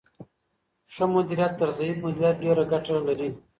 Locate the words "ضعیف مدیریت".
1.77-2.35